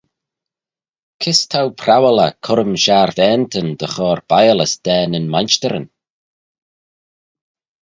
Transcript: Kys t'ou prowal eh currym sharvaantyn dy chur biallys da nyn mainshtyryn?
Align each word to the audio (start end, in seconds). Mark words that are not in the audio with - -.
Kys 1.21 1.41
t'ou 1.51 1.67
prowal 1.81 2.19
eh 2.27 2.35
currym 2.45 2.73
sharvaantyn 2.83 3.69
dy 3.79 3.87
chur 3.93 4.19
biallys 4.31 4.73
da 4.85 4.97
nyn 5.11 5.31
mainshtyryn? 5.33 5.87